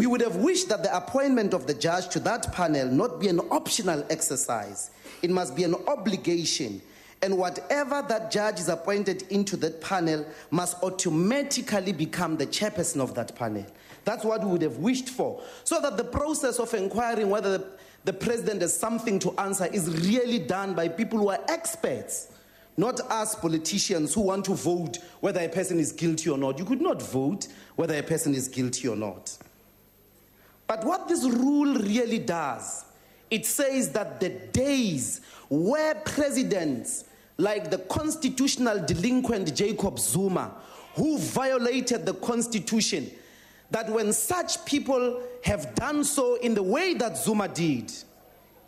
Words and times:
We 0.00 0.06
would 0.06 0.22
have 0.22 0.36
wished 0.36 0.70
that 0.70 0.82
the 0.82 0.96
appointment 0.96 1.52
of 1.52 1.66
the 1.66 1.74
judge 1.74 2.08
to 2.14 2.20
that 2.20 2.54
panel 2.54 2.86
not 2.86 3.20
be 3.20 3.28
an 3.28 3.38
optional 3.50 4.02
exercise. 4.08 4.92
It 5.20 5.28
must 5.28 5.54
be 5.54 5.62
an 5.62 5.74
obligation. 5.86 6.80
And 7.20 7.36
whatever 7.36 8.02
that 8.08 8.30
judge 8.30 8.60
is 8.60 8.70
appointed 8.70 9.24
into 9.28 9.58
that 9.58 9.82
panel 9.82 10.24
must 10.50 10.82
automatically 10.82 11.92
become 11.92 12.38
the 12.38 12.46
chairperson 12.46 13.02
of 13.02 13.14
that 13.14 13.36
panel. 13.36 13.66
That's 14.06 14.24
what 14.24 14.42
we 14.42 14.50
would 14.50 14.62
have 14.62 14.78
wished 14.78 15.10
for. 15.10 15.42
So 15.64 15.82
that 15.82 15.98
the 15.98 16.04
process 16.04 16.58
of 16.58 16.72
inquiring 16.72 17.28
whether 17.28 17.58
the, 17.58 17.66
the 18.06 18.14
president 18.14 18.62
has 18.62 18.74
something 18.74 19.18
to 19.18 19.38
answer 19.38 19.66
is 19.66 20.08
really 20.08 20.38
done 20.38 20.72
by 20.72 20.88
people 20.88 21.18
who 21.18 21.28
are 21.28 21.44
experts, 21.50 22.32
not 22.78 23.00
us 23.00 23.34
politicians 23.34 24.14
who 24.14 24.22
want 24.22 24.46
to 24.46 24.54
vote 24.54 24.96
whether 25.20 25.40
a 25.40 25.48
person 25.50 25.78
is 25.78 25.92
guilty 25.92 26.30
or 26.30 26.38
not. 26.38 26.58
You 26.58 26.64
could 26.64 26.80
not 26.80 27.02
vote 27.02 27.48
whether 27.76 27.98
a 27.98 28.02
person 28.02 28.34
is 28.34 28.48
guilty 28.48 28.88
or 28.88 28.96
not. 28.96 29.36
But 30.70 30.84
what 30.84 31.08
this 31.08 31.24
rule 31.24 31.74
really 31.74 32.20
does, 32.20 32.84
it 33.28 33.44
says 33.44 33.90
that 33.90 34.20
the 34.20 34.28
days 34.28 35.20
where 35.48 35.96
presidents 35.96 37.06
like 37.38 37.72
the 37.72 37.78
constitutional 37.78 38.78
delinquent 38.86 39.52
Jacob 39.56 39.98
Zuma, 39.98 40.52
who 40.94 41.18
violated 41.18 42.06
the 42.06 42.14
constitution, 42.14 43.10
that 43.72 43.90
when 43.90 44.12
such 44.12 44.64
people 44.64 45.20
have 45.42 45.74
done 45.74 46.04
so 46.04 46.36
in 46.36 46.54
the 46.54 46.62
way 46.62 46.94
that 46.94 47.18
Zuma 47.18 47.48
did, 47.48 47.92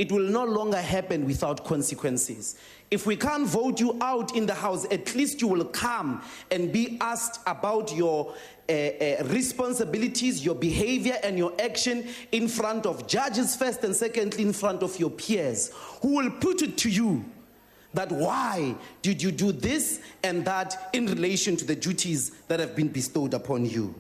it 0.02 0.10
will 0.10 0.28
no 0.28 0.44
longer 0.44 0.82
happen 0.82 1.24
without 1.26 1.64
consequences. 1.64 2.56
If 2.90 3.06
we 3.06 3.14
can't 3.14 3.46
vote 3.46 3.78
you 3.78 3.96
out 4.00 4.34
in 4.34 4.46
the 4.46 4.54
house, 4.54 4.84
at 4.90 5.14
least 5.14 5.40
you 5.40 5.46
will 5.46 5.64
come 5.66 6.24
and 6.50 6.72
be 6.72 6.98
asked 7.00 7.38
about 7.46 7.94
your 7.94 8.34
uh, 8.68 8.72
uh, 8.72 9.24
responsibilities, 9.26 10.44
your 10.44 10.56
behavior, 10.56 11.20
and 11.22 11.38
your 11.38 11.52
action 11.60 12.04
in 12.32 12.48
front 12.48 12.84
of 12.84 13.06
judges, 13.06 13.54
first, 13.54 13.84
and 13.84 13.94
secondly, 13.94 14.42
in 14.42 14.52
front 14.52 14.82
of 14.82 14.98
your 14.98 15.08
peers, 15.08 15.70
who 16.00 16.16
will 16.16 16.32
put 16.32 16.62
it 16.62 16.76
to 16.78 16.90
you 16.90 17.24
that 17.94 18.10
why 18.10 18.74
did 19.02 19.22
you 19.22 19.30
do 19.30 19.52
this 19.52 20.00
and 20.24 20.44
that 20.44 20.88
in 20.92 21.06
relation 21.06 21.56
to 21.58 21.64
the 21.64 21.76
duties 21.76 22.30
that 22.48 22.58
have 22.58 22.74
been 22.74 22.88
bestowed 22.88 23.34
upon 23.34 23.66
you. 23.66 23.94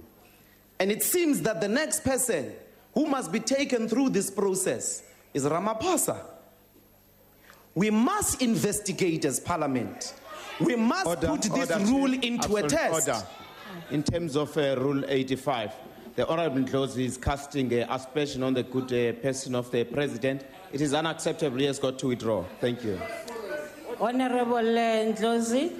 And 0.80 0.90
it 0.90 1.04
seems 1.04 1.42
that 1.42 1.60
the 1.60 1.68
next 1.68 2.02
person 2.02 2.54
who 2.92 3.06
must 3.06 3.30
be 3.30 3.38
taken 3.38 3.88
through 3.88 4.08
this 4.08 4.32
process 4.32 5.04
is 5.34 5.44
Ramaphosa. 5.44 6.18
We 7.74 7.90
must 7.90 8.42
investigate 8.42 9.24
as 9.24 9.40
parliament. 9.40 10.14
We 10.60 10.76
must 10.76 11.06
Order, 11.06 11.26
put 11.28 11.42
this 11.42 11.70
order, 11.70 11.84
rule 11.86 12.12
into 12.12 12.56
a 12.56 12.62
test. 12.68 13.08
order. 13.08 13.22
In 13.90 14.02
terms 14.02 14.36
of 14.36 14.54
uh, 14.58 14.76
Rule 14.78 15.02
85, 15.08 15.72
the 16.14 16.28
Honorable 16.28 16.58
Ndlozi 16.60 17.06
is 17.06 17.16
casting 17.16 17.72
uh, 17.72 17.86
aspersion 17.88 18.42
on 18.42 18.52
the 18.52 18.62
good 18.62 18.92
uh, 18.92 19.18
person 19.22 19.54
of 19.54 19.70
the 19.70 19.84
President. 19.84 20.44
It 20.72 20.82
is 20.82 20.92
unacceptable. 20.92 21.56
He 21.58 21.64
has 21.64 21.78
got 21.78 21.98
to 22.00 22.08
withdraw. 22.08 22.44
Thank 22.60 22.84
you. 22.84 23.00
Honorable 23.98 24.56
uh, 24.56 25.12
Ndlozi, 25.14 25.72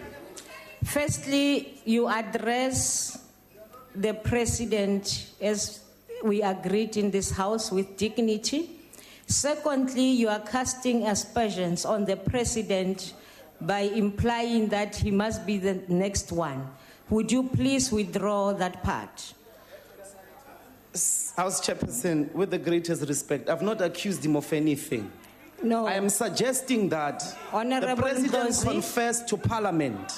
firstly, 0.84 1.80
you 1.84 2.08
address 2.08 3.18
the 3.94 4.14
president 4.14 5.30
as 5.40 5.80
we 6.24 6.40
agreed 6.40 6.96
in 6.96 7.10
this 7.10 7.30
house 7.30 7.70
with 7.70 7.98
dignity. 7.98 8.70
Secondly, 9.32 10.10
you 10.10 10.28
are 10.28 10.40
casting 10.40 11.06
aspersions 11.06 11.84
on 11.86 12.04
the 12.04 12.16
president 12.16 13.14
by 13.62 13.80
implying 13.80 14.68
that 14.68 14.94
he 14.94 15.10
must 15.10 15.46
be 15.46 15.56
the 15.56 15.80
next 15.88 16.32
one. 16.32 16.68
Would 17.08 17.32
you 17.32 17.44
please 17.44 17.90
withdraw 17.90 18.52
that 18.52 18.82
part? 18.82 19.32
House 21.36 21.66
Chairperson, 21.66 22.30
with 22.34 22.50
the 22.50 22.58
greatest 22.58 23.08
respect, 23.08 23.48
I've 23.48 23.62
not 23.62 23.80
accused 23.80 24.24
him 24.24 24.36
of 24.36 24.52
anything. 24.52 25.10
No. 25.62 25.86
I 25.86 25.94
am 25.94 26.10
suggesting 26.10 26.90
that 26.90 27.20
the 27.20 27.56
Honorable 27.56 28.02
President 28.02 28.50
Ndlozi. 28.50 28.62
confess 28.64 29.22
to 29.22 29.36
Parliament 29.38 30.12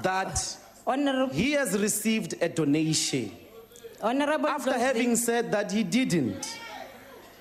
that 0.00 0.56
Honorable, 0.86 1.34
he 1.34 1.52
has 1.52 1.78
received 1.78 2.36
a 2.40 2.48
donation 2.48 3.30
Honorable 4.00 4.48
after 4.48 4.70
Ndlozi. 4.70 4.78
having 4.78 5.16
said 5.16 5.52
that 5.52 5.70
he 5.70 5.82
didn't. 5.84 6.58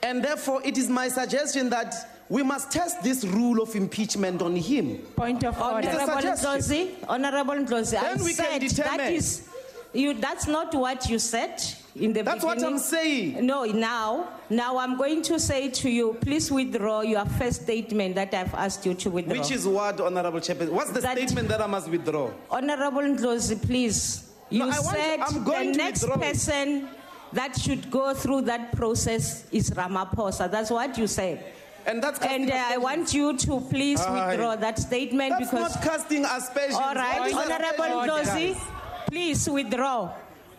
And 0.03 0.23
therefore, 0.23 0.61
it 0.65 0.77
is 0.77 0.89
my 0.89 1.07
suggestion 1.09 1.69
that 1.69 1.93
we 2.29 2.43
must 2.43 2.71
test 2.71 3.03
this 3.03 3.23
rule 3.25 3.61
of 3.61 3.75
impeachment 3.75 4.41
on 4.41 4.55
him. 4.55 4.97
Point 5.15 5.43
of 5.43 5.59
order. 5.61 5.89
Honorable. 5.89 6.21
Ndlozi, 6.29 6.91
Honorable 7.07 7.53
Ndlozi, 7.55 7.97
I 7.97 8.15
Then 8.15 8.23
we 8.23 8.33
can 8.33 8.45
said 8.45 8.61
that 8.61 8.75
determine. 8.75 9.13
is, 9.13 9.47
you, 9.93 10.13
that's 10.13 10.47
not 10.47 10.73
what 10.73 11.09
you 11.09 11.19
said 11.19 11.61
in 11.95 12.13
the 12.13 12.23
That's 12.23 12.43
what 12.43 12.55
beginning. 12.55 12.75
I'm 12.75 12.79
saying. 12.79 13.45
No, 13.45 13.65
now, 13.65 14.29
now 14.49 14.77
I'm 14.77 14.97
going 14.97 15.21
to 15.23 15.39
say 15.39 15.69
to 15.69 15.89
you, 15.89 16.17
please 16.21 16.49
withdraw 16.49 17.01
your 17.01 17.25
first 17.25 17.63
statement 17.63 18.15
that 18.15 18.33
I've 18.33 18.53
asked 18.55 18.85
you 18.85 18.93
to 18.95 19.09
withdraw. 19.09 19.37
Which 19.37 19.51
is 19.51 19.67
what, 19.67 19.99
Honorable 19.99 20.39
Chairperson? 20.39 20.69
What's 20.69 20.91
the 20.91 21.01
That- 21.01 21.17
statement 21.17 21.49
that 21.49 21.59
I 21.61 21.67
must 21.67 21.89
withdraw? 21.89 22.31
Honorable 22.49 23.01
Ndlozi, 23.01 23.61
please. 23.61 24.29
No, 24.49 24.65
You 24.65 24.71
I 24.71 24.79
want- 24.79 24.97
said 24.97 25.19
I'm 25.19 25.43
going 25.43 25.67
the 25.67 25.71
to 25.73 25.77
next 25.77 26.01
withdraw 26.03 26.21
it. 26.21 26.31
person 26.33 26.89
that 27.33 27.57
should 27.59 27.89
go 27.91 28.13
through 28.13 28.41
that 28.41 28.71
process 28.73 29.45
is 29.51 29.69
Ramaphosa. 29.71 30.49
That's 30.51 30.69
what 30.71 30.97
you 30.97 31.07
said. 31.07 31.43
And 31.85 32.03
that's 32.03 32.19
And 32.19 32.51
uh, 32.51 32.55
I 32.55 32.77
want 32.77 33.13
you 33.13 33.35
to 33.37 33.59
please 33.61 33.99
Aye. 34.01 34.27
withdraw 34.29 34.55
that 34.55 34.77
statement 34.77 35.31
That's 35.39 35.49
because. 35.51 35.75
not 35.75 35.83
casting 35.83 36.25
aspersions. 36.25 36.75
All 36.75 36.81
What 36.81 36.97
right, 36.97 37.27
is 37.27 37.33
Honorable 37.33 38.01
aspersions, 38.11 38.57
guys? 38.57 38.67
please 39.07 39.49
withdraw. 39.49 40.11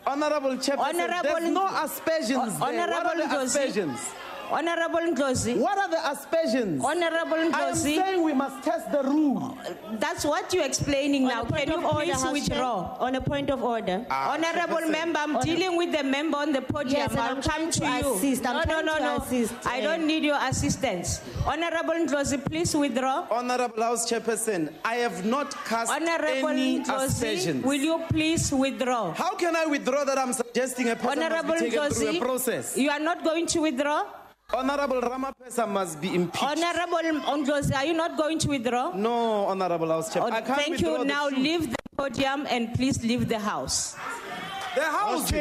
Honorable 0.05 0.57
Chairperson, 0.57 0.79
Honorable- 0.79 1.23
there's 1.23 1.49
no 1.49 1.67
aspersions 1.67 2.59
there. 2.59 2.59
What 2.59 2.75
Honorable 2.75 3.09
are 3.09 3.15
the 3.15 3.23
Ndlozi. 3.23 3.45
aspersions? 3.45 3.99
Honorable 4.53 4.99
Ndlozi, 5.13 5.57
What 5.57 5.77
are 5.79 5.89
the 5.89 6.11
aspersions? 6.11 6.83
Honorable 6.85 7.33
I 7.37 7.41
am 7.45 7.51
Ndlozi, 7.51 7.95
saying 7.97 8.23
we 8.23 8.33
must 8.33 8.63
test 8.63 8.91
the 8.91 9.01
rule. 9.03 9.57
that's 9.99 10.23
what 10.25 10.53
you're 10.53 10.63
explaining 10.65 11.23
On 11.23 11.29
now. 11.29 11.41
a 11.41 11.45
point 11.45 11.63
Can 11.65 11.71
you 11.71 11.77
of 11.79 11.85
order, 11.85 12.05
please 12.05 12.13
House 12.13 12.23
Chair. 12.23 12.33
withdraw? 12.33 12.97
On 12.99 13.15
a 13.15 13.21
point 13.21 13.49
of 13.49 13.63
order. 13.63 14.05
Honorable 14.11 14.87
member, 14.89 15.19
I'm 15.19 15.39
dealing 15.41 15.75
with 15.75 15.91
the 15.91 16.03
member 16.03 16.37
on 16.37 16.51
the 16.51 16.61
podium. 16.61 16.93
Yes, 17.01 17.11
and 17.11 17.19
I'll 17.19 17.29
I'm 17.37 17.41
come 17.41 17.49
trying 17.51 17.71
to 17.71 17.79
to 17.79 17.85
you. 17.87 18.13
assist. 18.15 18.45
I'm 18.45 18.53
No, 18.53 18.59
no, 18.59 18.65
trying 18.65 18.85
no, 18.85 18.97
to 18.97 19.03
no. 19.03 19.17
assist, 19.17 19.53
I 19.65 19.79
eh. 19.79 19.81
don't 19.81 20.05
need 20.05 20.23
your 20.23 20.37
assistance. 20.39 21.21
Honorable 21.47 21.95
Ndlozi, 22.05 22.45
please 22.45 22.75
withdraw. 22.75 23.25
Honorable 23.31 23.81
House 23.81 24.09
Chairperson, 24.09 24.71
I 24.85 24.95
have 25.05 25.25
not 25.25 25.49
cast 25.65 25.91
Honorable 25.91 26.49
any 26.49 26.79
Ndlozi, 26.81 27.05
aspersions. 27.07 27.65
will 27.65 27.81
you 27.89 27.99
please 28.09 28.51
withdraw? 28.53 29.13
How 29.13 29.35
can 29.35 29.55
I 29.55 29.65
withdraw 29.65 30.03
that 30.05 30.19
I'm 30.19 30.31
suggesting 30.33 30.89
a 30.89 30.95
person 30.95 31.23
Honorable 31.23 31.49
must 31.49 31.63
be 31.63 31.69
taken 31.71 31.89
through 31.91 32.07
a 32.07 32.11
Ndlozi, 32.13 32.19
process? 32.21 32.77
you 32.77 32.91
are 32.91 32.99
not 32.99 33.23
going 33.23 33.47
to 33.47 33.59
withdraw? 33.61 34.03
Honorable 34.53 35.01
Ramaphosa 35.01 35.67
must 35.67 35.99
be 35.99 36.13
impeached. 36.13 36.43
Honorable 36.43 37.21
Ndlozi, 37.21 37.75
are 37.75 37.85
you 37.85 37.93
not 37.93 38.17
going 38.17 38.37
to 38.39 38.49
withdraw? 38.49 38.91
no, 38.95 39.45
Honorable 39.47 39.87
House 39.87 40.13
Chair. 40.13 40.23
Oh, 40.23 40.27
I 40.27 40.41
can't 40.41 40.59
Thank 40.61 40.79
you. 40.81 41.03
Now 41.05 41.27
truth. 41.29 41.39
leave 41.41 41.69
the 41.71 41.75
podium 41.97 42.45
and 42.49 42.73
please 42.75 43.03
leave 43.03 43.27
the 43.27 43.39
house. 43.39 43.95
The 44.75 44.81
House. 44.83 45.31
Or 45.31 45.37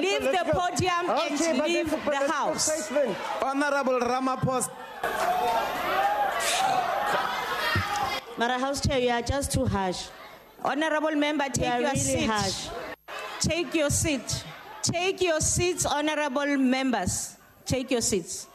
leave 0.00 0.22
the 0.22 0.50
podium 0.52 1.10
and 1.10 1.60
leave 1.66 1.90
the 1.90 2.28
house. 2.32 2.90
Honorable 3.42 4.00
Ramaphosa. 4.00 4.70
Mara 8.38 8.58
House 8.58 8.80
Chair, 8.80 8.98
you 8.98 9.10
are 9.10 9.22
just 9.22 9.52
too 9.52 9.66
harsh. 9.66 10.06
Honorable 10.64 11.12
member, 11.16 11.44
You 11.44 11.50
take 11.50 11.70
are 11.70 11.80
your 11.80 11.90
really 11.90 11.98
seat. 12.00 12.26
harsh. 12.30 12.68
Take 13.40 13.74
your 13.74 13.90
seat. 13.90 14.44
Take 14.82 15.20
your 15.20 15.40
seats, 15.40 15.84
honorable 15.84 16.56
members. 16.56 17.36
Take 17.64 17.90
your 17.90 18.00
seats. 18.00 18.46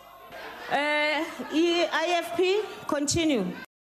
Uh, 0.71 1.23
E- 1.53 1.85
IFP, 1.85 2.61
continue. 2.87 3.45